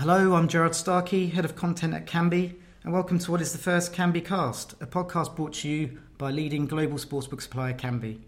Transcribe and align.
Hello, 0.00 0.34
I'm 0.34 0.48
Gerard 0.48 0.74
Starkey, 0.74 1.26
Head 1.26 1.44
of 1.44 1.56
Content 1.56 1.92
at 1.92 2.06
Kambi, 2.06 2.54
and 2.84 2.90
welcome 2.90 3.18
to 3.18 3.30
what 3.30 3.42
is 3.42 3.52
the 3.52 3.58
first 3.58 3.92
Kambi 3.92 4.24
Cast, 4.24 4.72
a 4.80 4.86
podcast 4.86 5.36
brought 5.36 5.52
to 5.56 5.68
you 5.68 5.98
by 6.16 6.30
leading 6.30 6.64
global 6.64 6.96
sportsbook 6.96 7.42
supplier 7.42 7.74
Kambi. 7.74 8.18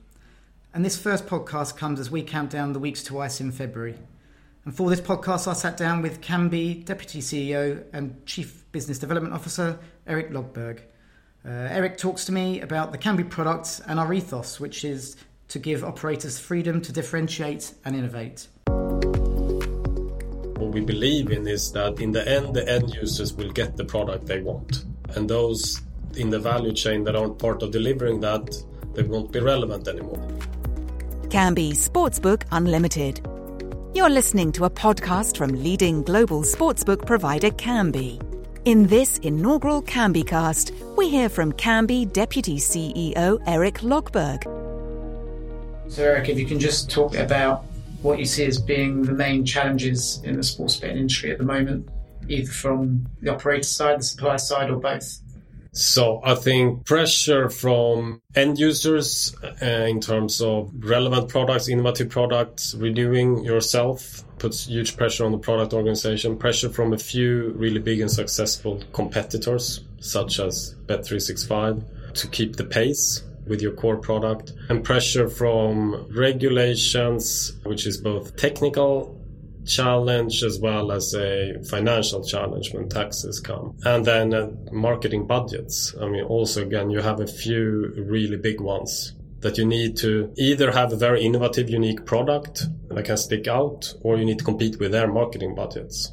And 0.75 0.85
this 0.85 1.01
first 1.01 1.25
podcast 1.25 1.79
comes 1.79 1.99
as 1.99 2.11
we 2.11 2.25
count 2.25 2.51
down 2.51 2.75
the 2.75 2.79
weeks 2.79 3.03
to 3.05 3.19
ICE 3.21 3.41
in 3.41 3.53
February. 3.53 3.95
And 4.67 4.77
for 4.77 4.91
this 4.91 5.01
podcast, 5.01 5.49
I 5.49 5.55
sat 5.55 5.79
down 5.79 6.03
with 6.03 6.21
Kambi 6.21 6.85
Deputy 6.85 7.21
CEO 7.21 7.83
and 7.95 8.27
Chief 8.27 8.71
Business 8.71 8.99
Development 8.99 9.33
Officer, 9.33 9.79
Erik 10.07 10.29
Lodberg. 10.31 10.81
Uh, 11.43 11.49
Erik 11.49 11.97
talks 11.97 12.27
to 12.27 12.33
me 12.33 12.61
about 12.61 12.93
the 12.93 12.99
Kambi 12.99 13.31
products 13.31 13.81
and 13.81 13.99
our 13.99 14.13
ethos, 14.13 14.61
which 14.61 14.85
is 14.85 15.17
to 15.49 15.59
give 15.59 15.85
operators 15.85 16.39
freedom 16.39 16.83
to 16.83 16.93
differentiate 16.93 17.73
and 17.87 17.97
innovate. 17.97 18.49
What 20.63 20.75
we 20.75 20.81
believe 20.81 21.33
in 21.33 21.49
is 21.49 21.73
that 21.73 21.99
in 21.99 22.13
the 22.13 22.27
end, 22.27 22.55
the 22.55 22.67
end 22.69 22.95
users 22.95 23.33
will 23.33 23.51
get 23.51 23.77
the 23.77 23.85
product 23.85 24.27
they 24.27 24.41
want. 24.41 24.85
And 25.17 25.29
those 25.29 25.83
in 26.15 26.31
the 26.31 26.39
value 26.39 26.73
chain 26.73 27.03
that 27.03 27.17
aren't 27.17 27.41
part 27.41 27.65
of 27.65 27.73
delivering 27.73 28.21
that, 28.21 28.65
they 28.95 29.03
won't 29.03 29.33
be 29.33 29.41
relevant 29.41 29.89
anymore. 29.89 30.25
Kambi 31.31 31.73
Sportsbook 31.73 32.45
Unlimited. 32.53 33.27
You're 33.93 34.09
listening 34.09 34.53
to 34.53 34.65
a 34.67 34.71
podcast 34.71 35.37
from 35.37 35.51
leading 35.51 36.05
global 36.05 36.43
sportsbook 36.43 37.07
provider 37.07 37.51
Kambi. 37.51 38.23
In 38.65 38.87
this 38.87 39.19
inaugural 39.19 39.83
Kambi 39.83 40.25
cast, 40.25 40.73
we 40.97 41.09
hear 41.09 41.29
from 41.29 41.53
Kambi 41.55 42.11
Deputy 42.13 42.59
CEO 42.59 43.43
Erik 43.49 43.81
Lodberg. 43.81 44.45
So, 45.91 46.05
Erik, 46.05 46.29
if 46.29 46.39
you 46.39 46.47
can 46.47 46.61
just 46.61 46.89
talk 46.89 47.17
about 47.17 47.65
what 48.03 48.19
you 48.19 48.25
see 48.25 48.45
as 48.45 48.61
being 48.61 49.03
the 49.03 49.13
main 49.13 49.45
challenges 49.45 50.21
in 50.25 50.37
the 50.37 50.43
sports 50.43 50.77
betting 50.77 50.99
industry 50.99 51.31
at 51.31 51.39
the 51.39 51.45
moment, 51.45 51.89
either 52.29 52.51
from 52.51 53.07
the 53.21 53.33
operator 53.33 53.63
side, 53.63 54.01
the 54.01 54.05
supplier 54.05 54.39
side, 54.39 54.71
or 54.71 54.77
both. 54.77 55.21
So 55.75 56.21
I 56.23 56.35
think 56.35 56.85
pressure 56.85 57.49
from 57.49 58.21
end 58.35 58.59
users 58.59 59.35
uh, 59.43 59.65
in 59.65 60.01
terms 60.01 60.43
of 60.43 60.71
relevant 60.77 61.31
products, 61.31 61.69
innovative 61.69 62.11
products, 62.11 62.75
renewing 62.75 63.43
yourself 63.43 64.23
puts 64.39 64.67
huge 64.67 64.97
pressure 64.99 65.25
on 65.25 65.33
the 65.33 65.39
product 65.39 65.73
organization. 65.73 66.37
Pressure 66.37 66.69
from 66.69 66.93
a 66.93 66.99
few 66.99 67.53
really 67.57 67.79
big 67.79 68.01
and 68.01 68.11
successful 68.11 68.83
competitors, 68.93 69.85
such 70.01 70.41
as 70.41 70.75
Bet365, 70.87 72.13
to 72.15 72.29
keep 72.29 72.57
the 72.57 72.65
pace 72.65 73.23
with 73.47 73.61
your 73.61 73.73
core 73.73 73.97
product 73.97 74.53
and 74.69 74.85
pressure 74.85 75.29
from 75.29 76.07
regulations, 76.17 77.53
which 77.65 77.87
is 77.87 77.99
both 77.99 78.37
technical 78.37 79.19
challenge 79.67 80.43
as 80.43 80.59
well 80.59 80.91
as 80.91 81.15
a 81.15 81.55
financial 81.69 82.25
challenge 82.25 82.73
when 82.73 82.89
taxes 82.89 83.41
come. 83.41 83.77
And 83.85 84.05
then 84.05 84.35
uh, 84.35 84.51
marketing 84.73 85.27
budgets. 85.27 85.95
I 86.01 86.09
mean, 86.09 86.25
also 86.25 86.63
again, 86.63 86.91
you 86.91 87.01
have 87.01 87.21
a 87.21 87.27
few 87.27 87.93
really 87.97 88.37
big 88.37 88.61
ones 88.61 89.15
that 89.41 89.59
you 89.59 89.65
need 89.65 89.97
to 89.99 90.33
either 90.37 90.71
have 90.71 90.93
a 90.93 90.97
very 90.97 91.23
innovative, 91.23 91.69
unique 91.69 92.07
product 92.07 92.65
that 92.89 93.05
can 93.05 93.17
stick 93.17 93.49
out, 93.49 93.93
or 94.03 94.17
you 94.17 94.25
need 94.25 94.39
to 94.39 94.45
compete 94.45 94.79
with 94.79 94.93
their 94.93 95.09
marketing 95.09 95.55
budgets. 95.55 96.13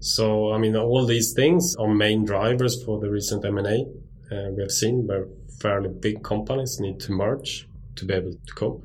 So, 0.00 0.52
I 0.52 0.58
mean, 0.58 0.76
all 0.76 1.04
these 1.04 1.32
things 1.32 1.74
are 1.76 1.92
main 1.92 2.24
drivers 2.24 2.82
for 2.84 3.00
the 3.00 3.10
recent 3.10 3.44
M&A 3.44 3.84
uh, 4.30 4.50
we 4.56 4.62
have 4.62 4.70
seen 4.70 5.06
where 5.06 5.26
fairly 5.60 5.88
big 5.88 6.22
companies 6.22 6.78
need 6.80 7.00
to 7.00 7.12
merge 7.12 7.68
to 7.96 8.04
be 8.04 8.14
able 8.14 8.32
to 8.32 8.54
cope. 8.54 8.84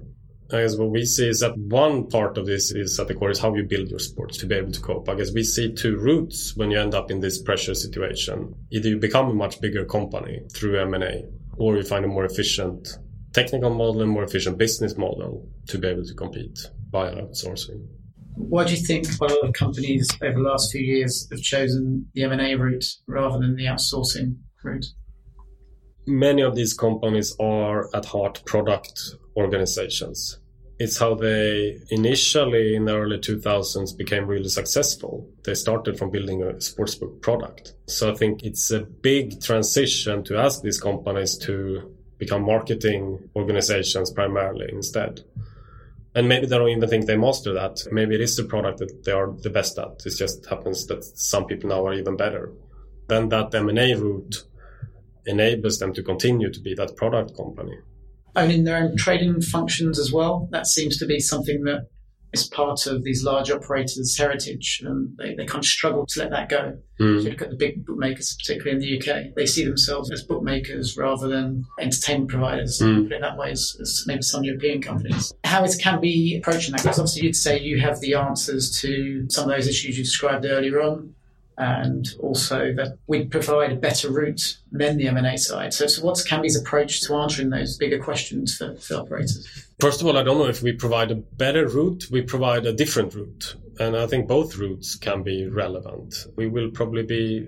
I 0.51 0.61
guess 0.61 0.75
what 0.75 0.91
we 0.91 1.05
see 1.05 1.27
is 1.27 1.39
that 1.39 1.57
one 1.57 2.07
part 2.07 2.37
of 2.37 2.45
this 2.45 2.71
is 2.71 2.99
at 2.99 3.07
the 3.07 3.15
core 3.15 3.31
is 3.31 3.39
how 3.39 3.55
you 3.55 3.63
build 3.63 3.89
your 3.89 3.99
sports 3.99 4.37
to 4.37 4.45
be 4.45 4.55
able 4.55 4.71
to 4.71 4.81
cope. 4.81 5.09
I 5.09 5.15
guess 5.15 5.33
we 5.33 5.43
see 5.43 5.73
two 5.73 5.97
routes 5.97 6.55
when 6.55 6.69
you 6.69 6.79
end 6.79 6.93
up 6.93 7.09
in 7.09 7.21
this 7.21 7.41
pressure 7.41 7.73
situation. 7.73 8.53
Either 8.71 8.89
you 8.89 8.97
become 8.97 9.29
a 9.29 9.33
much 9.33 9.59
bigger 9.61 9.85
company 9.85 10.41
through 10.53 10.79
M&A 10.81 11.23
or 11.57 11.77
you 11.77 11.83
find 11.83 12.05
a 12.05 12.07
more 12.07 12.25
efficient 12.25 12.97
technical 13.33 13.71
model 13.71 14.01
and 14.01 14.11
more 14.11 14.23
efficient 14.23 14.57
business 14.57 14.95
model 14.95 15.49
to 15.67 15.79
be 15.79 15.87
able 15.87 16.05
to 16.05 16.13
compete 16.13 16.59
by 16.91 17.09
outsourcing. 17.09 17.87
Why 18.35 18.63
do 18.63 18.73
you 18.73 18.77
think 18.77 19.07
a 19.19 19.23
lot 19.23 19.37
of 19.43 19.53
companies 19.53 20.09
over 20.21 20.33
the 20.33 20.49
last 20.49 20.71
few 20.71 20.81
years 20.81 21.27
have 21.31 21.41
chosen 21.41 22.07
the 22.13 22.23
M&A 22.23 22.55
route 22.55 22.85
rather 23.07 23.39
than 23.39 23.55
the 23.55 23.65
outsourcing 23.65 24.37
route? 24.63 24.85
Many 26.05 26.41
of 26.41 26.55
these 26.55 26.73
companies 26.73 27.35
are 27.39 27.89
at 27.95 28.05
heart 28.05 28.43
product 28.45 29.15
organizations 29.37 30.39
it's 30.79 30.97
how 30.97 31.13
they 31.15 31.79
initially 31.89 32.75
in 32.75 32.85
the 32.85 32.95
early 32.95 33.17
2000s 33.17 33.95
became 33.97 34.25
really 34.25 34.49
successful. 34.49 35.27
They 35.43 35.53
started 35.53 35.97
from 35.97 36.09
building 36.09 36.41
a 36.41 36.53
sportsbook 36.55 37.21
product. 37.21 37.73
So 37.87 38.11
I 38.11 38.15
think 38.15 38.43
it's 38.43 38.71
a 38.71 38.81
big 38.81 39.41
transition 39.41 40.23
to 40.25 40.37
ask 40.37 40.61
these 40.61 40.81
companies 40.81 41.37
to 41.39 41.95
become 42.17 42.43
marketing 42.43 43.29
organizations 43.35 44.11
primarily 44.11 44.67
instead. 44.71 45.21
And 46.15 46.27
maybe 46.27 46.47
they 46.47 46.57
don't 46.57 46.69
even 46.69 46.89
think 46.89 47.05
they 47.05 47.17
master 47.17 47.53
that. 47.53 47.87
Maybe 47.91 48.15
it 48.15 48.21
is 48.21 48.35
the 48.35 48.43
product 48.43 48.79
that 48.79 49.03
they 49.03 49.11
are 49.11 49.31
the 49.31 49.49
best 49.49 49.77
at. 49.79 50.05
It 50.05 50.15
just 50.17 50.45
happens 50.47 50.85
that 50.87 51.03
some 51.03 51.45
people 51.45 51.69
now 51.69 51.85
are 51.85 51.93
even 51.93 52.17
better. 52.17 52.51
Then 53.07 53.29
that 53.29 53.53
M&A 53.55 53.95
route 53.95 54.43
enables 55.25 55.79
them 55.79 55.93
to 55.93 56.03
continue 56.03 56.51
to 56.51 56.59
be 56.59 56.73
that 56.75 56.95
product 56.95 57.35
company 57.37 57.77
owning 58.35 58.63
their 58.63 58.77
own 58.77 58.97
trading 58.97 59.41
functions 59.41 59.99
as 59.99 60.11
well. 60.11 60.47
That 60.51 60.67
seems 60.67 60.97
to 60.97 61.05
be 61.05 61.19
something 61.19 61.63
that 61.63 61.87
is 62.33 62.47
part 62.47 62.87
of 62.87 63.03
these 63.03 63.23
large 63.23 63.51
operators' 63.51 64.17
heritage, 64.17 64.81
and 64.83 65.15
they, 65.19 65.35
they 65.35 65.45
kind 65.45 65.63
of 65.63 65.65
struggle 65.65 66.05
to 66.07 66.19
let 66.19 66.31
that 66.31 66.49
go. 66.49 66.75
Mm. 66.99 67.19
If 67.19 67.23
you 67.23 67.29
look 67.29 67.41
at 67.43 67.49
the 67.51 67.55
big 67.55 67.85
bookmakers, 67.85 68.35
particularly 68.39 68.71
in 68.71 68.79
the 68.79 68.97
UK, 68.97 69.35
they 69.35 69.45
see 69.45 69.63
themselves 69.63 70.09
as 70.11 70.23
bookmakers 70.23 70.97
rather 70.97 71.27
than 71.27 71.63
entertainment 71.79 72.31
providers. 72.31 72.81
Mm. 72.81 73.03
Put 73.03 73.11
it 73.13 73.21
that 73.21 73.37
way, 73.37 73.51
as, 73.51 73.77
as, 73.79 74.03
maybe 74.07 74.23
some 74.23 74.43
European 74.43 74.81
companies. 74.81 75.31
How 75.43 75.63
is 75.63 75.79
Kambi 75.79 76.39
approaching 76.39 76.71
that? 76.71 76.81
Because 76.81 76.97
obviously, 76.97 77.23
you'd 77.23 77.35
say 77.35 77.59
you 77.59 77.79
have 77.81 77.99
the 77.99 78.15
answers 78.15 78.81
to 78.81 79.27
some 79.29 79.43
of 79.43 79.55
those 79.55 79.67
issues 79.67 79.95
you 79.95 80.03
described 80.03 80.45
earlier 80.45 80.81
on 80.81 81.13
and 81.57 82.07
also 82.19 82.73
that 82.73 82.97
we'd 83.07 83.29
provide 83.29 83.71
a 83.71 83.75
better 83.75 84.11
route 84.11 84.57
than 84.71 84.97
the 84.97 85.07
M&A 85.07 85.37
side. 85.37 85.73
So, 85.73 85.87
so 85.87 86.03
what's 86.03 86.27
Kambi's 86.27 86.59
approach 86.59 87.01
to 87.03 87.15
answering 87.15 87.49
those 87.49 87.77
bigger 87.77 87.99
questions 87.99 88.55
for, 88.55 88.75
for 88.75 88.95
operators? 88.95 89.67
First 89.79 90.01
of 90.01 90.07
all, 90.07 90.17
I 90.17 90.23
don't 90.23 90.37
know 90.37 90.47
if 90.47 90.63
we 90.63 90.73
provide 90.73 91.11
a 91.11 91.15
better 91.15 91.67
route, 91.67 92.05
we 92.11 92.21
provide 92.21 92.65
a 92.65 92.73
different 92.73 93.13
route. 93.13 93.55
And 93.79 93.95
I 93.95 94.07
think 94.07 94.27
both 94.27 94.57
routes 94.57 94.95
can 94.95 95.23
be 95.23 95.47
relevant. 95.47 96.15
We 96.35 96.47
will 96.47 96.69
probably 96.71 97.03
be 97.03 97.47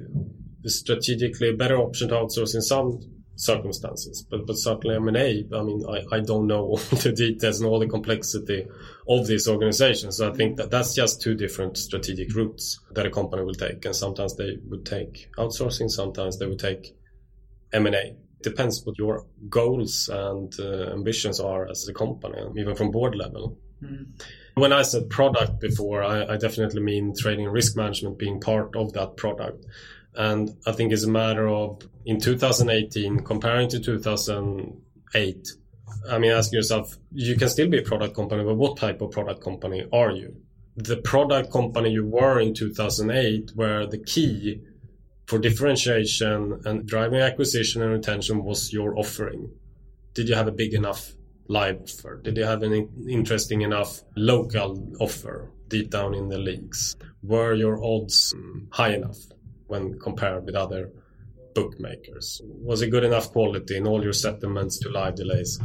strategically 0.66 1.50
a 1.50 1.54
better 1.54 1.78
option 1.78 2.10
to 2.10 2.16
outsource 2.16 2.56
in 2.56 2.62
some 2.62 3.00
circumstances. 3.36 4.26
But 4.30 4.46
but 4.46 4.58
certainly 4.58 4.96
M&A, 4.96 5.46
I 5.54 5.64
mean, 5.64 5.84
I, 5.88 6.16
I 6.16 6.20
don't 6.20 6.48
know 6.48 6.62
all 6.66 6.78
the 6.78 7.12
details 7.12 7.60
and 7.60 7.70
all 7.70 7.80
the 7.80 7.88
complexity 7.88 8.68
of 9.08 9.28
these 9.28 9.48
organizations. 9.48 10.18
So 10.18 10.32
I 10.32 10.34
think 10.34 10.58
that 10.58 10.72
that's 10.72 10.96
just 10.96 11.22
two 11.22 11.36
different 11.36 11.78
strategic 11.78 12.34
routes 12.36 12.80
that 12.92 13.06
a 13.06 13.12
company 13.12 13.44
will 13.44 13.54
take. 13.54 13.86
And 13.86 13.96
sometimes 13.96 14.36
they 14.36 14.58
would 14.68 14.86
take 14.86 15.30
outsourcing, 15.38 15.90
sometimes 15.90 16.40
they 16.40 16.48
would 16.48 16.60
take 16.60 16.96
M&A. 17.74 18.16
Depends 18.42 18.86
what 18.86 18.98
your 18.98 19.26
goals 19.50 20.10
and 20.12 20.54
uh, 20.60 20.92
ambitions 20.92 21.40
are 21.40 21.68
as 21.68 21.88
a 21.88 21.94
company, 21.94 22.42
even 22.58 22.76
from 22.76 22.92
board 22.92 23.16
level. 23.16 23.58
Mm. 23.82 24.22
When 24.54 24.72
I 24.72 24.84
said 24.84 25.10
product 25.10 25.60
before, 25.60 26.04
I, 26.04 26.34
I 26.34 26.38
definitely 26.38 26.82
mean 26.82 27.14
trading 27.18 27.48
risk 27.48 27.76
management 27.76 28.18
being 28.18 28.40
part 28.40 28.76
of 28.76 28.94
that 28.94 29.18
product. 29.18 29.66
And 30.16 30.56
I 30.66 30.72
think 30.72 30.92
it's 30.92 31.04
a 31.04 31.10
matter 31.10 31.48
of 31.48 31.82
in 32.06 32.20
2018 32.20 33.20
comparing 33.20 33.70
to 33.70 33.80
2008. 33.80 35.48
I 36.10 36.18
mean, 36.18 36.32
ask 36.32 36.52
yourself, 36.54 36.98
you 37.12 37.36
can 37.36 37.50
still 37.50 37.70
be 37.70 37.80
a 37.80 37.84
product 37.84 38.16
company, 38.16 38.44
but 38.44 38.56
what 38.56 38.78
type 38.78 39.02
of 39.02 39.12
product 39.12 39.44
company 39.44 39.86
are 39.92 40.12
you? 40.12 40.36
The 40.78 40.98
product 40.98 41.52
company 41.52 41.92
you 41.92 42.06
were 42.06 42.40
in 42.40 42.54
2008, 42.54 43.52
where 43.56 43.88
the 43.88 43.98
key 43.98 44.62
for 45.26 45.40
differentiation 45.40 46.62
and 46.66 46.86
driving 46.86 47.20
acquisition 47.20 47.82
and 47.82 47.92
retention 47.92 48.44
was 48.44 48.72
your 48.72 48.98
offering. 48.98 49.50
Did 50.14 50.30
you 50.30 50.36
have 50.36 50.48
a 50.48 50.52
big 50.52 50.74
enough 50.74 51.14
live 51.48 51.82
offer? 51.82 52.22
Did 52.24 52.38
you 52.38 52.44
have 52.44 52.64
an 52.64 52.90
interesting 53.10 53.62
enough 53.62 54.02
local 54.16 54.94
offer 55.00 55.52
deep 55.68 55.90
down 55.90 56.14
in 56.14 56.30
the 56.30 56.38
leagues? 56.38 56.96
Were 57.24 57.54
your 57.54 57.84
odds 57.84 58.34
high 58.72 58.94
enough? 58.94 59.18
When 59.68 60.00
compared 60.00 60.46
with 60.46 60.56
other 60.56 60.92
bookmakers? 61.54 62.42
Was 62.44 62.82
it 62.82 62.90
good 62.90 63.04
enough 63.04 63.32
quality 63.32 63.78
in 63.78 63.88
all 63.88 64.04
your 64.04 64.14
settlements 64.14 64.80
to 64.80 64.90
live 64.90 65.16
delays 65.16 65.60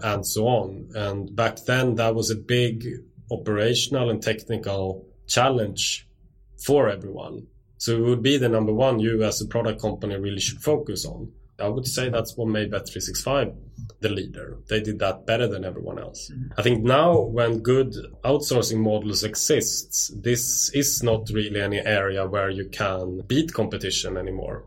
and 0.00 0.26
so 0.26 0.46
on? 0.46 0.88
And 0.94 1.34
back 1.34 1.64
then, 1.66 1.96
that 1.96 2.14
was 2.14 2.30
a 2.30 2.36
big 2.36 2.86
operational 3.30 4.10
and 4.10 4.22
technical 4.22 5.06
challenge 5.26 6.08
for 6.64 6.88
everyone. 6.88 7.46
So 7.78 7.96
it 7.96 8.00
would 8.00 8.22
be 8.22 8.36
the 8.36 8.48
number 8.48 8.72
one 8.72 9.00
you 9.00 9.24
as 9.24 9.40
a 9.40 9.46
product 9.46 9.80
company 9.80 10.16
really 10.16 10.40
should 10.40 10.62
focus 10.62 11.04
on. 11.04 11.32
I 11.62 11.68
would 11.68 11.86
say 11.86 12.08
that's 12.08 12.36
what 12.36 12.48
made 12.48 12.70
Bet365 12.72 13.54
the 14.00 14.08
leader. 14.08 14.58
They 14.68 14.80
did 14.80 14.98
that 14.98 15.26
better 15.26 15.46
than 15.46 15.64
everyone 15.64 15.98
else. 15.98 16.30
Mm-hmm. 16.30 16.52
I 16.58 16.62
think 16.62 16.84
now 16.84 17.20
when 17.20 17.60
good 17.60 17.94
outsourcing 18.24 18.78
models 18.78 19.24
exists, 19.24 20.12
this 20.14 20.70
is 20.70 21.02
not 21.02 21.30
really 21.30 21.60
any 21.60 21.78
area 21.78 22.26
where 22.26 22.50
you 22.50 22.68
can 22.68 23.20
beat 23.26 23.52
competition 23.52 24.16
anymore. 24.16 24.64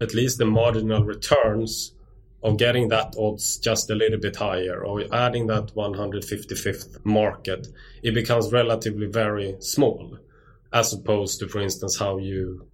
At 0.00 0.14
least 0.14 0.38
the 0.38 0.46
marginal 0.46 1.04
returns 1.04 1.92
of 2.42 2.56
getting 2.56 2.88
that 2.88 3.14
odds 3.18 3.58
just 3.58 3.90
a 3.90 3.94
little 3.96 4.18
bit 4.20 4.36
higher 4.36 4.84
or 4.84 5.02
adding 5.12 5.48
that 5.48 5.74
155th 5.74 7.04
market, 7.04 7.66
it 8.02 8.14
becomes 8.14 8.52
relatively 8.52 9.06
very 9.06 9.56
small 9.58 10.18
as 10.72 10.92
opposed 10.92 11.40
to, 11.40 11.48
for 11.48 11.60
instance, 11.60 11.98
how 11.98 12.18
you 12.18 12.68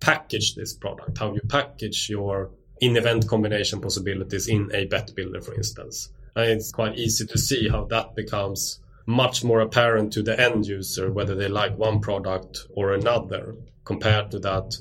package 0.00 0.54
this 0.54 0.74
product, 0.74 1.18
how 1.18 1.32
you 1.32 1.40
package 1.48 2.08
your 2.08 2.50
in-event 2.80 3.28
combination 3.28 3.80
possibilities 3.80 4.48
in 4.48 4.70
a 4.74 4.86
bet 4.86 5.14
builder, 5.14 5.40
for 5.40 5.54
instance. 5.54 6.10
And 6.34 6.50
it's 6.50 6.72
quite 6.72 6.98
easy 6.98 7.26
to 7.26 7.38
see 7.38 7.68
how 7.68 7.84
that 7.86 8.14
becomes 8.14 8.80
much 9.06 9.42
more 9.42 9.60
apparent 9.60 10.12
to 10.12 10.22
the 10.22 10.38
end 10.38 10.66
user, 10.66 11.10
whether 11.10 11.34
they 11.34 11.48
like 11.48 11.76
one 11.78 12.00
product 12.00 12.66
or 12.70 12.92
another, 12.92 13.56
compared 13.84 14.30
to 14.30 14.38
that 14.40 14.76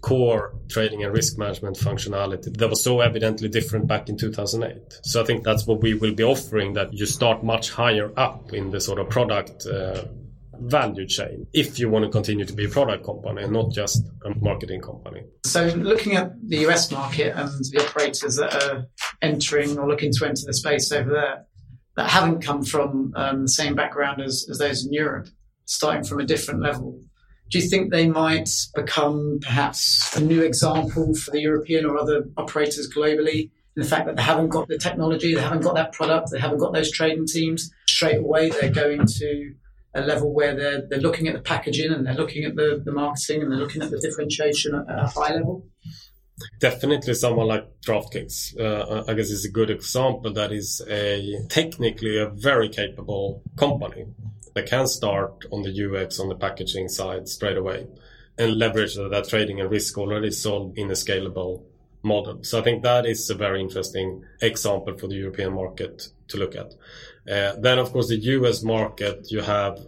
core 0.00 0.54
trading 0.68 1.02
and 1.04 1.12
risk 1.12 1.38
management 1.38 1.76
functionality 1.76 2.56
that 2.56 2.68
was 2.68 2.82
so 2.82 3.00
evidently 3.00 3.48
different 3.48 3.86
back 3.86 4.08
in 4.08 4.16
2008. 4.16 5.00
So 5.02 5.20
I 5.20 5.24
think 5.24 5.44
that's 5.44 5.66
what 5.66 5.80
we 5.80 5.94
will 5.94 6.14
be 6.14 6.22
offering 6.22 6.74
that 6.74 6.92
you 6.92 7.06
start 7.06 7.42
much 7.42 7.70
higher 7.70 8.12
up 8.16 8.52
in 8.52 8.70
the 8.70 8.80
sort 8.80 8.98
of 8.98 9.08
product 9.08 9.66
uh, 9.66 10.04
value 10.60 11.06
chain 11.06 11.46
if 11.52 11.78
you 11.78 11.88
want 11.88 12.04
to 12.04 12.10
continue 12.10 12.44
to 12.44 12.52
be 12.52 12.66
a 12.66 12.68
product 12.68 13.04
company 13.04 13.42
and 13.42 13.52
not 13.52 13.70
just 13.72 14.04
a 14.24 14.34
marketing 14.40 14.80
company. 14.80 15.22
So, 15.44 15.66
looking 15.66 16.16
at 16.16 16.32
the 16.48 16.66
US 16.68 16.90
market 16.90 17.36
and 17.36 17.50
the 17.70 17.84
operators 17.84 18.36
that 18.36 18.54
are 18.62 18.86
entering 19.22 19.78
or 19.78 19.88
looking 19.88 20.12
to 20.12 20.24
enter 20.24 20.42
the 20.46 20.54
space 20.54 20.92
over 20.92 21.10
there 21.10 21.44
that 21.96 22.10
haven't 22.10 22.42
come 22.42 22.62
from 22.62 23.12
um, 23.16 23.42
the 23.42 23.48
same 23.48 23.74
background 23.74 24.22
as, 24.22 24.46
as 24.48 24.58
those 24.58 24.84
in 24.84 24.92
Europe, 24.92 25.28
starting 25.64 26.04
from 26.04 26.20
a 26.20 26.24
different 26.24 26.62
level, 26.62 27.00
do 27.50 27.58
you 27.58 27.68
think 27.68 27.90
they 27.90 28.08
might 28.08 28.50
become 28.74 29.38
perhaps 29.40 30.14
a 30.16 30.20
new 30.20 30.42
example 30.42 31.14
for 31.14 31.30
the 31.30 31.40
European 31.40 31.86
or 31.86 31.98
other 31.98 32.24
operators 32.36 32.92
globally? 32.94 33.50
In 33.76 33.82
the 33.82 33.88
fact 33.88 34.06
that 34.06 34.16
they 34.16 34.22
haven't 34.22 34.48
got 34.48 34.68
the 34.68 34.76
technology, 34.76 35.34
they 35.34 35.40
haven't 35.40 35.62
got 35.62 35.74
that 35.76 35.92
product, 35.92 36.30
they 36.30 36.38
haven't 36.38 36.58
got 36.58 36.72
those 36.72 36.90
trading 36.90 37.26
teams, 37.26 37.70
straight 37.88 38.18
away 38.18 38.50
they're 38.50 38.70
going 38.70 39.06
to 39.06 39.54
a 39.94 40.00
level 40.00 40.32
where 40.32 40.54
they're 40.54 40.86
they're 40.88 41.00
looking 41.00 41.28
at 41.28 41.34
the 41.34 41.40
packaging 41.40 41.92
and 41.92 42.06
they're 42.06 42.14
looking 42.14 42.44
at 42.44 42.56
the, 42.56 42.80
the 42.84 42.92
marketing 42.92 43.42
and 43.42 43.50
they're 43.50 43.58
looking 43.58 43.82
at 43.82 43.90
the 43.90 43.98
differentiation 43.98 44.74
at, 44.74 44.84
a 44.88 45.06
high 45.06 45.34
level? 45.34 45.66
Definitely, 46.60 47.14
someone 47.14 47.48
like 47.48 47.64
DraftKings, 47.84 48.60
uh, 48.60 49.04
I 49.08 49.14
guess, 49.14 49.30
is 49.30 49.44
a 49.44 49.50
good 49.50 49.70
example. 49.70 50.32
That 50.32 50.52
is 50.52 50.80
a 50.88 51.40
technically 51.48 52.18
a 52.18 52.28
very 52.28 52.68
capable 52.68 53.42
company 53.56 54.06
that 54.54 54.66
can 54.66 54.86
start 54.86 55.44
on 55.50 55.62
the 55.62 55.70
UX 55.70 56.20
on 56.20 56.28
the 56.28 56.36
packaging 56.36 56.88
side 56.88 57.28
straight 57.28 57.56
away 57.56 57.86
and 58.38 58.56
leverage 58.56 58.94
that 58.94 59.26
trading 59.28 59.60
and 59.60 59.70
risk 59.70 59.98
already 59.98 60.30
solved 60.30 60.78
in 60.78 60.90
a 60.90 60.94
scalable 60.94 61.64
model. 62.02 62.42
So 62.44 62.60
I 62.60 62.62
think 62.62 62.82
that 62.84 63.04
is 63.04 63.28
a 63.30 63.34
very 63.34 63.60
interesting 63.60 64.24
example 64.40 64.96
for 64.96 65.08
the 65.08 65.16
European 65.16 65.54
market 65.54 66.08
to 66.28 66.36
look 66.36 66.54
at. 66.54 66.74
Uh, 67.30 67.54
then, 67.58 67.78
of 67.78 67.92
course, 67.92 68.08
the 68.08 68.16
US 68.16 68.62
market, 68.62 69.30
you 69.30 69.40
have 69.42 69.78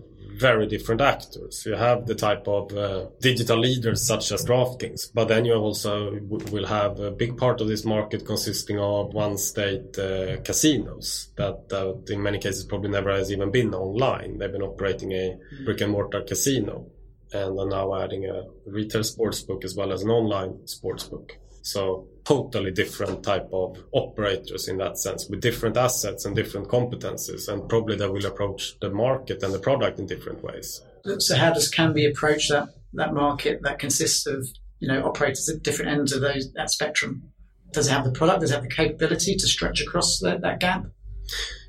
very 0.41 0.67
different 0.67 1.01
actors. 1.01 1.65
You 1.67 1.75
have 1.75 2.07
the 2.07 2.15
type 2.15 2.49
of 2.49 2.73
uh, 2.73 3.07
digital 3.21 3.59
leaders 3.59 4.07
such 4.07 4.33
as 4.33 4.45
DraftKings, 4.45 5.13
but 5.13 5.29
then 5.29 5.45
you 5.45 5.55
also 5.55 6.19
will 6.51 6.67
have 6.67 6.99
a 6.99 7.11
big 7.11 7.37
part 7.37 7.61
of 7.61 7.69
this 7.69 7.85
market 7.85 8.25
consisting 8.25 8.79
of 8.79 9.13
one 9.13 9.37
state 9.37 9.99
uh, 9.99 10.39
casinos 10.43 11.31
that, 11.37 11.69
that 11.69 12.07
in 12.09 12.23
many 12.23 12.39
cases 12.39 12.65
probably 12.65 12.91
never 12.91 13.13
has 13.13 13.31
even 13.31 13.51
been 13.51 13.75
online. 13.75 14.39
They've 14.39 14.51
been 14.51 14.63
operating 14.63 15.13
a 15.13 15.39
brick 15.65 15.83
and 15.83 15.93
mortar 15.93 16.23
casino 16.23 16.87
and 17.33 17.59
are 17.61 17.69
now 17.69 17.95
adding 17.95 18.25
a 18.27 18.45
retail 18.67 19.03
sportsbook 19.03 19.65
as 19.65 19.77
well 19.77 19.93
as 19.93 20.03
an 20.03 20.11
online 20.11 20.61
sportsbook. 20.65 21.33
So 21.63 22.09
totally 22.25 22.71
different 22.71 23.23
type 23.23 23.49
of 23.53 23.77
operators 23.93 24.69
in 24.69 24.79
that 24.79 24.99
sense 24.99 25.29
with 25.29 25.41
different 25.41 25.77
assets 25.77 26.25
and 26.25 26.37
different 26.37 26.69
competencies 26.69 27.49
and 27.49 27.69
probably 27.69 27.97
they 27.97 28.07
will 28.07 28.25
approach 28.27 28.79
the 28.81 28.91
market 28.91 29.43
and 29.43 29.53
the 29.53 29.59
product 29.59 29.99
in 29.99 30.07
different 30.07 30.43
ways. 30.43 30.81
So 31.19 31.37
how 31.37 31.53
does 31.53 31.73
Kambi 31.73 32.09
approach 32.09 32.49
that 32.49 32.69
that 32.95 33.15
market 33.15 33.61
that 33.63 33.79
consists 33.79 34.27
of 34.27 34.47
you 34.79 34.89
know 34.89 35.05
operators 35.05 35.49
at 35.49 35.63
different 35.63 35.93
ends 35.93 36.13
of 36.13 36.21
those 36.21 36.53
that 36.53 36.71
spectrum? 36.71 37.31
Does 37.73 37.87
it 37.87 37.93
have 37.93 38.05
the 38.05 38.13
product? 38.13 38.41
Does 38.41 38.51
it 38.51 38.55
have 38.55 38.63
the 38.65 38.69
capability 38.69 39.37
to 39.37 39.47
stretch 39.47 39.81
across 39.81 40.19
that, 40.21 40.41
that 40.41 40.61
gap? 40.61 40.87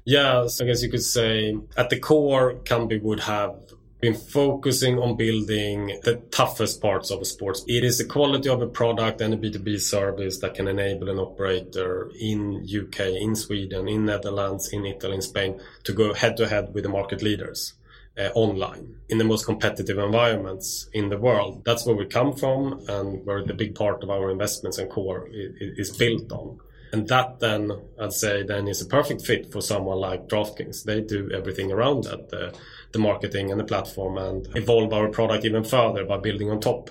Yeah, 0.04 0.48
so 0.48 0.66
I 0.66 0.68
guess 0.68 0.82
you 0.82 0.90
could 0.90 1.04
say 1.04 1.56
at 1.78 1.92
the 1.92 2.00
core, 2.00 2.56
Kambi 2.64 3.02
would 3.02 3.20
have 3.20 3.56
been 4.02 4.16
focusing 4.16 4.98
on 4.98 5.16
building 5.16 6.00
the 6.04 6.16
toughest 6.32 6.82
parts 6.82 7.12
of 7.12 7.22
a 7.22 7.26
sports. 7.26 7.64
It 7.68 7.84
is 7.84 8.00
the 8.00 8.06
quality 8.06 8.50
of 8.50 8.62
a 8.62 8.68
product 8.68 9.22
and 9.22 9.34
a 9.34 9.38
B2B 9.38 9.80
service 9.80 10.40
that 10.40 10.56
can 10.56 10.68
enable 10.68 11.10
an 11.10 11.20
operator 11.20 12.12
in 12.20 12.66
UK, 12.68 13.00
in 13.22 13.36
Sweden, 13.36 13.88
in 13.88 14.06
Netherlands, 14.06 14.70
in 14.74 14.86
Italy, 14.86 15.16
in 15.16 15.22
Spain 15.22 15.62
to 15.84 15.94
go 15.94 16.14
head 16.14 16.36
to 16.38 16.48
head 16.48 16.74
with 16.74 16.84
the 16.84 16.90
market 16.90 17.22
leaders. 17.22 17.74
Uh, 18.18 18.30
online 18.36 18.98
in 19.08 19.20
the 19.20 19.24
most 19.24 19.46
competitive 19.46 19.98
environments 19.98 20.90
in 20.92 21.08
the 21.08 21.18
world. 21.18 21.64
That's 21.64 21.86
where 21.86 21.96
we 21.96 22.06
come 22.06 22.34
from 22.34 22.84
and 22.90 23.26
where 23.26 23.42
the 23.42 23.54
big 23.54 23.74
part 23.74 24.04
of 24.04 24.10
our 24.10 24.30
investments 24.30 24.78
and 24.78 24.90
core 24.90 25.30
is, 25.32 25.90
is 25.90 25.96
built 25.96 26.30
on. 26.30 26.60
And 26.94 27.08
that 27.08 27.40
then, 27.40 27.72
I'd 28.00 28.14
say, 28.14 28.44
then 28.44 28.68
is 28.68 28.82
a 28.82 28.86
perfect 28.86 29.26
fit 29.26 29.52
for 29.52 29.62
someone 29.62 29.98
like 29.98 30.28
DraftKings. 30.28 30.84
They 30.84 31.02
do 31.02 31.32
everything 31.34 31.72
around 31.72 32.04
that. 32.04 32.30
The, 32.30 32.54
the 32.92 33.00
marketing 33.00 33.52
and 33.52 33.60
the 33.60 33.66
platform 33.66 34.18
and 34.18 34.48
evolve 34.56 34.92
our 34.92 35.08
product 35.08 35.46
even 35.46 35.64
further 35.64 36.04
by 36.04 36.18
building 36.18 36.52
on 36.52 36.60
top 36.60 36.90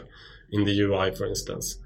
in 0.50 0.64
the 0.64 0.80
UI, 0.80 1.14
for 1.14 1.26
instance. 1.26 1.76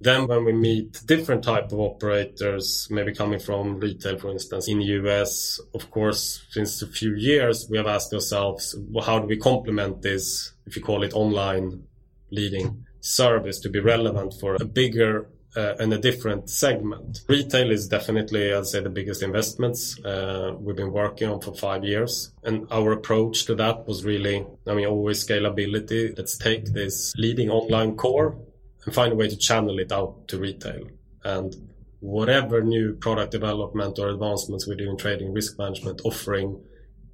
Then 0.00 0.26
when 0.26 0.44
we 0.44 0.52
meet 0.52 1.00
different 1.06 1.44
type 1.44 1.72
of 1.72 1.80
operators, 1.80 2.88
maybe 2.90 3.14
coming 3.14 3.38
from 3.38 3.78
retail, 3.78 4.18
for 4.18 4.30
instance, 4.30 4.68
in 4.68 4.80
the 4.80 4.84
US, 4.84 5.60
of 5.72 5.90
course, 5.90 6.44
since 6.50 6.82
a 6.82 6.86
few 6.86 7.14
years, 7.14 7.68
we 7.70 7.78
have 7.78 7.86
asked 7.86 8.12
ourselves, 8.12 8.76
well, 8.90 9.04
how 9.04 9.20
do 9.20 9.26
we 9.26 9.36
complement 9.36 10.02
this, 10.02 10.52
if 10.66 10.76
you 10.76 10.82
call 10.82 11.04
it 11.04 11.14
online 11.14 11.84
leading 12.30 12.84
service 13.00 13.60
to 13.60 13.68
be 13.68 13.80
relevant 13.80 14.34
for 14.40 14.56
a 14.56 14.64
bigger 14.64 15.28
uh, 15.56 15.74
and 15.78 15.92
a 15.92 15.98
different 15.98 16.50
segment. 16.50 17.20
Retail 17.28 17.70
is 17.70 17.88
definitely, 17.88 18.52
I'd 18.52 18.66
say, 18.66 18.80
the 18.80 18.90
biggest 18.90 19.22
investments 19.22 19.98
uh, 20.04 20.54
we've 20.58 20.76
been 20.76 20.92
working 20.92 21.28
on 21.30 21.40
for 21.40 21.54
five 21.54 21.84
years. 21.84 22.32
And 22.42 22.66
our 22.70 22.92
approach 22.92 23.44
to 23.46 23.54
that 23.56 23.86
was 23.86 24.04
really, 24.04 24.46
I 24.66 24.74
mean, 24.74 24.86
always 24.86 25.24
scalability. 25.26 26.16
Let's 26.16 26.36
take 26.38 26.72
this 26.72 27.14
leading 27.16 27.50
online 27.50 27.96
core 27.96 28.36
and 28.84 28.94
find 28.94 29.12
a 29.12 29.16
way 29.16 29.28
to 29.28 29.36
channel 29.36 29.78
it 29.78 29.92
out 29.92 30.28
to 30.28 30.38
retail. 30.38 30.88
And 31.24 31.54
whatever 32.00 32.62
new 32.62 32.94
product 32.94 33.30
development 33.32 33.98
or 33.98 34.08
advancements 34.08 34.66
we 34.66 34.76
do 34.76 34.90
in 34.90 34.96
trading 34.96 35.32
risk 35.32 35.58
management 35.58 36.02
offering, 36.04 36.60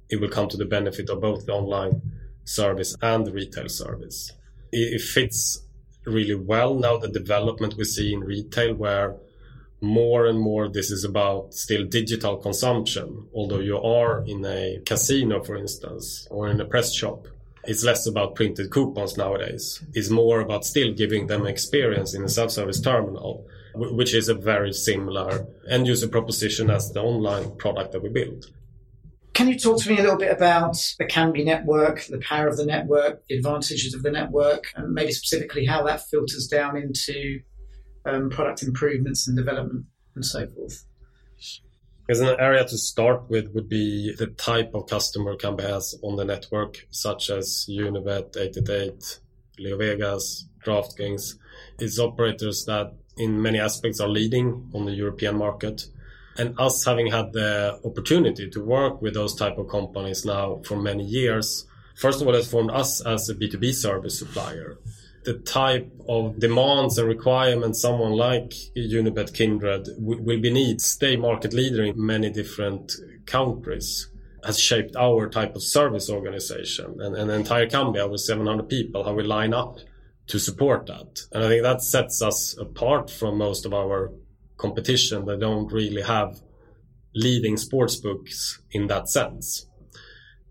it 0.09 0.19
will 0.19 0.29
come 0.29 0.49
to 0.49 0.57
the 0.57 0.65
benefit 0.65 1.09
of 1.09 1.21
both 1.21 1.45
the 1.45 1.53
online 1.53 2.01
service 2.43 2.95
and 3.01 3.25
the 3.25 3.31
retail 3.31 3.69
service. 3.69 4.31
It 4.73 5.01
fits 5.01 5.65
really 6.05 6.35
well 6.35 6.75
now 6.75 6.97
the 6.97 7.07
development 7.07 7.75
we 7.77 7.83
see 7.83 8.13
in 8.13 8.21
retail 8.21 8.73
where 8.73 9.15
more 9.81 10.27
and 10.27 10.39
more 10.39 10.69
this 10.69 10.91
is 10.91 11.03
about 11.03 11.53
still 11.53 11.85
digital 11.85 12.37
consumption. 12.37 13.27
Although 13.33 13.59
you 13.59 13.77
are 13.81 14.23
in 14.25 14.45
a 14.45 14.79
casino 14.85 15.43
for 15.43 15.55
instance 15.55 16.27
or 16.29 16.49
in 16.49 16.61
a 16.61 16.65
press 16.65 16.93
shop 16.93 17.27
it's 17.63 17.83
less 17.83 18.07
about 18.07 18.33
printed 18.33 18.71
coupons 18.71 19.17
nowadays. 19.17 19.83
It's 19.93 20.09
more 20.09 20.39
about 20.39 20.65
still 20.65 20.93
giving 20.93 21.27
them 21.27 21.45
experience 21.45 22.15
in 22.15 22.23
a 22.23 22.29
self-service 22.29 22.81
terminal 22.81 23.45
which 23.73 24.13
is 24.13 24.27
a 24.27 24.35
very 24.35 24.73
similar 24.73 25.47
end 25.69 25.87
user 25.87 26.07
proposition 26.07 26.69
as 26.69 26.91
the 26.91 27.01
online 27.01 27.55
product 27.57 27.91
that 27.93 28.03
we 28.03 28.09
build 28.09 28.51
can 29.33 29.47
you 29.47 29.57
talk 29.57 29.81
to 29.81 29.89
me 29.89 29.97
a 29.97 30.01
little 30.01 30.17
bit 30.17 30.31
about 30.31 30.75
the 30.99 31.05
Kambi 31.05 31.45
network, 31.45 32.03
the 32.05 32.19
power 32.19 32.47
of 32.47 32.57
the 32.57 32.65
network, 32.65 33.25
the 33.27 33.35
advantages 33.35 33.93
of 33.93 34.03
the 34.03 34.11
network, 34.11 34.65
and 34.75 34.93
maybe 34.93 35.11
specifically 35.11 35.65
how 35.65 35.83
that 35.83 36.01
filters 36.09 36.47
down 36.47 36.75
into 36.75 37.39
um, 38.05 38.29
product 38.29 38.63
improvements 38.63 39.27
and 39.27 39.37
development 39.37 39.85
and 40.15 40.25
so 40.25 40.47
forth? 40.47 40.85
As 42.09 42.19
an 42.19 42.35
area 42.39 42.65
to 42.65 42.77
start 42.77 43.29
with 43.29 43.53
would 43.53 43.69
be 43.69 44.13
the 44.17 44.27
type 44.27 44.71
of 44.73 44.87
customer 44.87 45.35
Kambi 45.37 45.61
has 45.61 45.95
on 46.03 46.17
the 46.17 46.25
network, 46.25 46.85
such 46.89 47.29
as 47.29 47.65
Unibet, 47.69 48.35
888, 48.35 49.19
LeoVegas, 49.59 50.43
DraftKings. 50.65 51.35
It's 51.79 51.99
operators 51.99 52.65
that 52.65 52.93
in 53.15 53.41
many 53.41 53.59
aspects 53.59 54.01
are 54.01 54.09
leading 54.09 54.69
on 54.73 54.85
the 54.85 54.91
European 54.91 55.37
market 55.37 55.85
and 56.37 56.59
us 56.59 56.85
having 56.85 57.07
had 57.07 57.33
the 57.33 57.79
opportunity 57.85 58.49
to 58.49 58.63
work 58.63 59.01
with 59.01 59.13
those 59.13 59.35
type 59.35 59.57
of 59.57 59.67
companies 59.67 60.25
now 60.25 60.61
for 60.65 60.75
many 60.75 61.03
years 61.03 61.65
first 61.95 62.21
of 62.21 62.27
all 62.27 62.33
has 62.33 62.49
formed 62.49 62.71
us 62.71 63.01
as 63.05 63.29
a 63.29 63.35
b2b 63.35 63.73
service 63.73 64.19
supplier 64.19 64.77
the 65.23 65.33
type 65.39 65.91
of 66.07 66.39
demands 66.39 66.97
and 66.97 67.07
requirements 67.07 67.81
someone 67.81 68.13
like 68.13 68.53
Unibet 68.75 69.33
Kindred 69.35 69.87
will 69.99 70.39
be 70.39 70.51
needs 70.51 70.85
stay 70.85 71.15
market 71.15 71.53
leader 71.53 71.83
in 71.83 71.93
many 72.03 72.31
different 72.31 72.93
countries 73.25 74.11
has 74.43 74.59
shaped 74.59 74.95
our 74.95 75.29
type 75.29 75.55
of 75.55 75.63
service 75.63 76.09
organization 76.09 76.99
and, 76.99 77.15
and 77.15 77.29
the 77.29 77.33
entire 77.33 77.67
Kambi, 77.67 78.09
with 78.09 78.21
700 78.21 78.67
people, 78.67 79.03
how 79.03 79.13
we 79.13 79.23
line 79.23 79.53
up 79.53 79.77
to 80.27 80.39
support 80.39 80.87
that. 80.87 81.19
And 81.31 81.43
I 81.43 81.47
think 81.47 81.63
that 81.63 81.81
sets 81.81 82.21
us 82.21 82.57
apart 82.57 83.09
from 83.09 83.37
most 83.37 83.65
of 83.65 83.73
our 83.73 84.11
competition 84.61 85.25
that 85.25 85.39
don't 85.39 85.71
really 85.71 86.01
have 86.01 86.39
leading 87.13 87.57
sports 87.57 87.95
books 87.97 88.61
in 88.71 88.87
that 88.87 89.09
sense. 89.09 89.67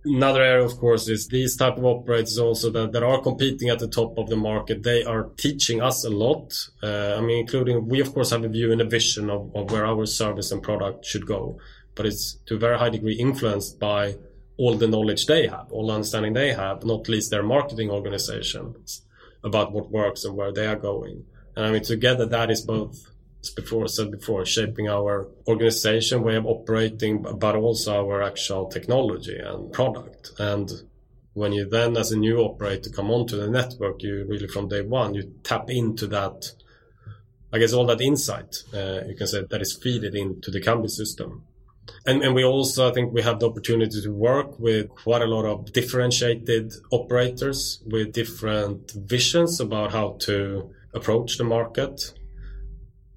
Another 0.02 0.42
area, 0.42 0.64
of 0.64 0.78
course, 0.78 1.08
is 1.08 1.28
these 1.28 1.56
type 1.56 1.76
of 1.76 1.84
operators 1.84 2.38
also 2.38 2.70
that, 2.70 2.92
that 2.92 3.02
are 3.02 3.20
competing 3.20 3.68
at 3.68 3.78
the 3.78 3.88
top 3.88 4.16
of 4.16 4.28
the 4.30 4.36
market. 4.36 4.82
They 4.82 5.04
are 5.04 5.24
teaching 5.36 5.82
us 5.82 6.04
a 6.06 6.10
lot. 6.10 6.54
Uh, 6.82 7.16
I 7.18 7.20
mean, 7.20 7.38
including 7.40 7.86
we, 7.86 8.00
of 8.00 8.12
course, 8.14 8.30
have 8.30 8.44
a 8.44 8.48
view 8.48 8.72
and 8.72 8.80
a 8.80 8.86
vision 8.86 9.28
of, 9.28 9.50
of 9.54 9.70
where 9.70 9.84
our 9.84 10.06
service 10.06 10.52
and 10.52 10.62
product 10.62 11.04
should 11.04 11.26
go 11.26 11.58
but 11.94 12.06
it's 12.06 12.36
to 12.46 12.54
a 12.54 12.58
very 12.58 12.78
high 12.78 12.88
degree 12.88 13.14
influenced 13.14 13.78
by 13.78 14.16
all 14.56 14.74
the 14.74 14.86
knowledge 14.88 15.26
they 15.26 15.46
have, 15.46 15.70
all 15.70 15.86
the 15.86 15.92
understanding 15.92 16.32
they 16.32 16.52
have, 16.52 16.84
not 16.84 17.08
least 17.08 17.30
their 17.30 17.42
marketing 17.42 17.90
organizations 17.90 19.02
about 19.42 19.72
what 19.72 19.90
works 19.90 20.24
and 20.24 20.34
where 20.36 20.52
they 20.52 20.66
are 20.66 20.76
going. 20.76 21.24
And 21.56 21.66
I 21.66 21.70
mean, 21.70 21.82
together 21.82 22.26
that 22.26 22.50
is 22.50 22.62
both, 22.62 23.09
before 23.48 23.88
said 23.88 24.10
before, 24.10 24.44
shaping 24.44 24.88
our 24.88 25.28
organization 25.48 26.22
way 26.22 26.36
of 26.36 26.46
operating, 26.46 27.22
but 27.22 27.56
also 27.56 28.06
our 28.06 28.22
actual 28.22 28.66
technology 28.68 29.38
and 29.38 29.72
product. 29.72 30.32
And 30.38 30.70
when 31.32 31.52
you 31.52 31.64
then, 31.68 31.96
as 31.96 32.12
a 32.12 32.18
new 32.18 32.40
operator, 32.40 32.90
come 32.90 33.10
onto 33.10 33.36
the 33.36 33.48
network, 33.48 34.02
you 34.02 34.26
really 34.28 34.48
from 34.48 34.68
day 34.68 34.82
one, 34.82 35.14
you 35.14 35.32
tap 35.42 35.70
into 35.70 36.06
that, 36.08 36.52
I 37.52 37.58
guess, 37.58 37.72
all 37.72 37.86
that 37.86 38.00
insight, 38.00 38.56
uh, 38.74 39.00
you 39.06 39.14
can 39.16 39.26
say, 39.26 39.44
that 39.48 39.62
is 39.62 39.78
feeded 39.78 40.14
into 40.14 40.50
the 40.50 40.60
Kambi 40.60 40.90
system. 40.90 41.44
And, 42.06 42.22
and 42.22 42.34
we 42.34 42.44
also, 42.44 42.88
I 42.88 42.92
think 42.92 43.12
we 43.12 43.22
have 43.22 43.40
the 43.40 43.48
opportunity 43.48 44.02
to 44.02 44.12
work 44.12 44.58
with 44.58 44.90
quite 44.90 45.22
a 45.22 45.26
lot 45.26 45.44
of 45.44 45.72
differentiated 45.72 46.72
operators 46.90 47.82
with 47.86 48.12
different 48.12 48.92
visions 48.92 49.60
about 49.60 49.92
how 49.92 50.16
to 50.20 50.70
approach 50.94 51.38
the 51.38 51.44
market. 51.44 52.12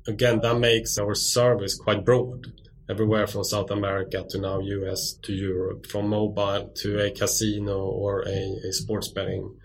Again, 0.07 0.41
that 0.41 0.59
makes 0.59 0.97
our 0.97 1.15
service 1.15 1.75
quite 1.75 2.03
broad 2.03 2.51
everywhere 2.89 3.27
from 3.27 3.43
South 3.43 3.71
America 3.71 4.25
to 4.29 4.39
now 4.39 4.59
US 4.59 5.13
to 5.23 5.33
Europe, 5.33 5.85
from 5.85 6.09
mobile 6.09 6.71
to 6.81 6.99
a 6.99 7.11
casino 7.11 7.79
or 7.85 8.23
a, 8.27 8.59
a 8.67 8.73
sports 8.73 9.07
betting 9.07 9.55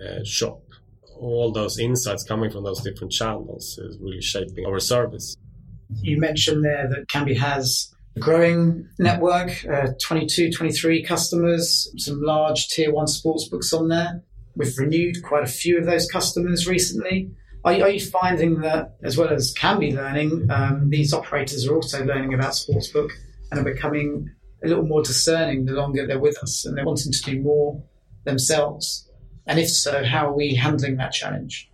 uh, 0.00 0.22
shop. 0.24 0.62
All 1.18 1.50
those 1.50 1.78
insights 1.78 2.22
coming 2.22 2.50
from 2.50 2.62
those 2.62 2.80
different 2.80 3.12
channels 3.12 3.76
is 3.78 3.98
really 4.00 4.22
shaping 4.22 4.66
our 4.66 4.78
service. 4.78 5.36
You 6.02 6.20
mentioned 6.20 6.64
there 6.64 6.88
that 6.88 7.08
Kambi 7.08 7.36
has 7.36 7.92
a 8.14 8.20
growing 8.20 8.88
network, 9.00 9.50
uh, 9.66 9.88
22, 10.00 10.52
23 10.52 11.02
customers, 11.02 11.92
some 11.96 12.20
large 12.22 12.68
tier 12.68 12.92
one 12.92 13.08
sports 13.08 13.48
books 13.48 13.72
on 13.72 13.88
there. 13.88 14.22
We've 14.54 14.76
renewed 14.78 15.22
quite 15.22 15.44
a 15.44 15.48
few 15.48 15.78
of 15.78 15.86
those 15.86 16.08
customers 16.08 16.68
recently. 16.68 17.30
Are, 17.68 17.82
are 17.82 17.90
you 17.90 18.00
finding 18.00 18.60
that, 18.60 18.96
as 19.02 19.18
well 19.18 19.28
as 19.28 19.54
Kambi 19.54 19.94
learning, 19.94 20.48
um, 20.50 20.88
these 20.88 21.12
operators 21.12 21.68
are 21.68 21.74
also 21.74 22.02
learning 22.02 22.32
about 22.32 22.52
sportsbook 22.52 23.10
and 23.50 23.60
are 23.60 23.74
becoming 23.74 24.30
a 24.64 24.68
little 24.68 24.86
more 24.86 25.02
discerning 25.02 25.66
the 25.66 25.72
longer 25.72 26.06
they're 26.06 26.18
with 26.18 26.38
us 26.38 26.64
and 26.64 26.76
they're 26.76 26.86
wanting 26.86 27.12
to 27.12 27.22
do 27.22 27.42
more 27.42 27.82
themselves? 28.24 29.10
And 29.46 29.58
if 29.58 29.68
so, 29.68 30.02
how 30.02 30.28
are 30.28 30.34
we 30.34 30.54
handling 30.54 30.96
that 30.96 31.12
challenge? 31.12 31.70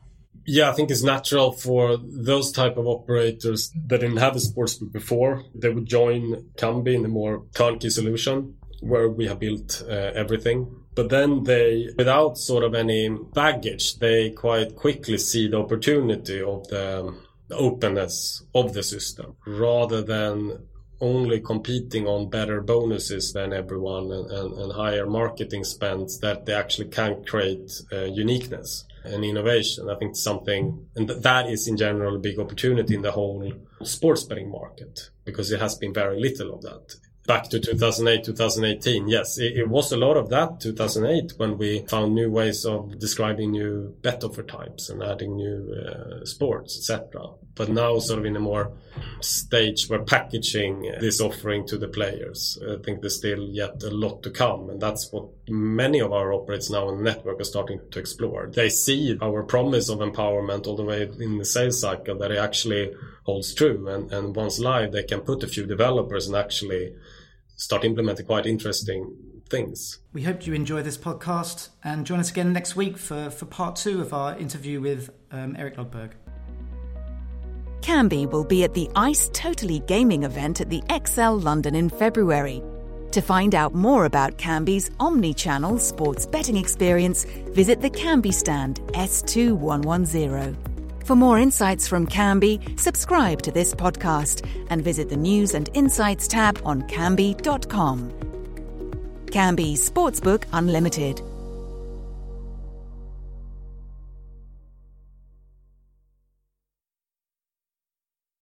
Yeah, 0.47 0.69
I 0.69 0.73
think 0.73 0.91
it's 0.91 1.05
natural 1.05 1.53
for 1.53 1.97
those 2.03 2.51
type 2.51 2.77
of 2.77 2.89
operators 2.89 3.71
that 3.87 4.01
didn't 4.01 4.17
have 4.17 4.35
a 4.35 4.41
sportsbook 4.41 4.93
before. 4.93 5.45
They 5.55 5.71
would 5.71 5.87
join 5.87 6.51
Kambi 6.57 6.95
in 6.95 7.05
a 7.05 7.09
more 7.09 7.45
turnkey 7.55 7.89
solution 7.89 8.57
where 8.85 9.09
we 9.09 9.27
have 9.27 9.41
built 9.41 9.83
uh, 9.89 10.13
everything. 10.15 10.85
But 10.95 11.09
then 11.09 11.45
they, 11.45 11.89
without 11.97 12.39
sort 12.39 12.65
of 12.65 12.75
any 12.75 13.09
baggage, 13.09 13.99
they 13.99 14.31
quite 14.31 14.77
quickly 14.77 15.19
see 15.19 15.49
the 15.49 15.59
opportunity 15.59 16.41
of 16.41 16.69
the, 16.69 17.15
the 17.49 17.57
openness 17.57 18.45
of 18.55 18.75
the 18.75 18.83
system 18.83 19.37
rather 19.47 20.03
than 20.03 20.67
only 21.01 21.41
competing 21.41 22.07
on 22.07 22.31
better 22.31 22.61
bonuses 22.61 23.33
than 23.33 23.53
everyone 23.53 24.11
and, 24.13 24.31
and, 24.31 24.53
and 24.55 24.73
higher 24.73 25.07
marketing 25.07 25.65
spends 25.65 26.21
that 26.21 26.47
they 26.47 26.55
actually 26.55 26.89
can 26.89 27.25
create 27.25 27.71
uh, 27.93 28.05
uniqueness 28.05 28.85
and 29.05 29.25
innovation. 29.25 29.91
I 29.91 29.97
think 29.97 30.17
something, 30.17 30.87
and 30.95 31.09
that 31.09 31.49
is 31.51 31.67
in 31.67 31.77
general 31.77 32.17
a 32.17 32.21
big 32.21 32.39
opportunity 32.39 32.95
in 32.95 33.03
the 33.03 33.13
whole 33.13 33.53
sports 33.83 34.23
betting 34.25 34.51
market 34.51 35.11
because 35.25 35.51
it 35.51 35.61
has 35.61 35.77
been 35.77 35.93
very 35.93 36.19
little 36.21 36.55
of 36.55 36.63
that 36.63 36.95
back 37.27 37.49
to 37.49 37.59
2008 37.59 38.25
2018 38.25 39.09
yes 39.09 39.39
it, 39.39 39.57
it, 39.57 39.69
was 39.69 39.93
a 39.93 39.97
lot 39.97 40.17
of 40.17 40.29
that 40.29 40.61
2008 40.61 41.33
when 41.39 41.57
we 41.57 41.85
found 41.87 42.15
new 42.15 42.31
ways 42.31 42.65
of 42.67 42.99
describing 42.99 43.53
new 43.53 43.95
bet 44.03 44.23
offer 44.23 44.43
types 44.43 44.91
and 44.91 45.03
adding 45.03 45.37
new 45.37 45.75
uh, 45.75 46.25
sports 46.25 46.77
etc 46.79 47.31
but 47.55 47.69
now 47.69 47.99
sort 47.99 48.19
of 48.19 48.25
in 48.25 48.37
a 48.37 48.41
more 48.41 48.73
stage 49.21 49.89
where 49.89 50.03
packaging 50.03 50.83
this 51.01 51.21
offering 51.21 51.67
to 51.67 51.77
the 51.77 51.89
players 51.89 52.59
i 52.71 52.77
think 52.83 53.01
there's 53.01 53.17
still 53.17 53.49
yet 53.51 53.83
a 53.83 53.91
lot 53.91 54.23
to 54.23 54.31
come 54.31 54.71
and 54.71 54.81
that's 54.81 55.11
what 55.13 55.27
many 55.49 56.01
of 56.01 56.13
our 56.13 56.33
operators 56.33 56.71
now 56.71 56.89
in 56.89 56.99
the 56.99 57.03
network 57.03 57.41
are 57.41 57.45
starting 57.45 57.81
to 57.91 57.99
explore 57.99 58.47
they 58.47 58.69
see 58.69 59.17
our 59.21 59.43
promise 59.43 59.89
of 59.89 59.99
empowerment 59.99 60.67
all 60.67 60.77
the 60.77 60.85
way 60.85 61.09
in 61.21 61.39
the 61.39 61.45
sales 61.45 61.81
cycle 61.81 62.17
that 62.17 62.31
it 62.31 62.39
actually 62.39 62.93
holds 63.25 63.55
true 63.55 63.89
and, 63.89 64.13
and 64.13 64.37
once 64.37 64.59
live 64.59 64.93
they 64.93 65.03
can 65.03 65.21
put 65.21 65.43
a 65.43 65.49
few 65.49 65.67
developers 65.67 66.27
and 66.27 66.37
actually 66.37 66.95
start 67.57 67.85
implementing 67.85 68.27
quite 68.27 68.47
interesting 68.47 69.17
things. 69.49 69.99
We 70.13 70.23
hope 70.23 70.47
you 70.47 70.55
enjoy 70.55 70.83
this 70.83 70.99
podcast 70.99 71.69
and 71.83 72.07
join 72.07 72.21
us 72.21 72.31
again 72.31 72.53
next 72.53 72.77
week 72.77 72.99
for, 72.99 73.31
for 73.31 73.47
part 73.47 73.77
two 73.77 74.01
of 74.01 74.13
our 74.13 74.37
interview 74.39 74.81
with 74.81 75.11
um, 75.31 75.55
Erik 75.57 75.77
Lodberg. 75.77 76.13
Kambi 77.85 78.25
will 78.33 78.45
be 78.45 78.65
at 78.65 78.73
the 78.73 78.89
ICE 78.97 79.29
Totally 79.35 79.81
Gaming 79.81 80.23
event 80.23 80.63
at 80.63 80.71
the 80.71 80.81
ExCeL 80.89 81.45
London 81.45 81.75
in 81.75 81.91
February. 81.91 82.63
To 83.11 83.21
find 83.21 83.55
out 83.55 83.75
more 83.75 84.07
about 84.07 84.39
Kambi's 84.39 84.91
omni-channel 85.01 85.79
sports 85.79 86.25
betting 86.25 86.57
experience, 86.57 87.25
visit 87.53 87.83
the 87.83 87.91
Kambi 87.91 88.33
stand 88.33 88.81
S2110. 88.95 90.57
For 91.05 91.15
more 91.15 91.39
insights 91.39 91.87
from 91.87 92.07
Kambi, 92.07 92.81
subscribe 92.81 93.43
to 93.43 93.53
this 93.53 93.75
podcast 93.75 94.49
and 94.71 94.83
visit 94.83 95.11
the 95.11 95.19
News 95.19 95.53
and 95.53 95.69
Insights 95.75 96.27
tab 96.27 96.59
on 96.65 96.89
Kambi.com. 96.89 98.11
Kambi 99.27 99.75
Sportsbook 99.75 100.45
Unlimited 100.55 101.21